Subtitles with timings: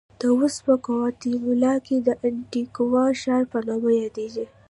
[0.19, 4.45] دا اوس په ګواتیمالا کې د انتیګوا ښار په نامه یادېږي.